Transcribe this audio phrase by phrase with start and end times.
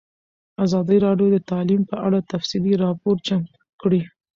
[0.65, 4.01] ازادي راډیو د تعلیم په اړه تفصیلي راپور چمتو کړی.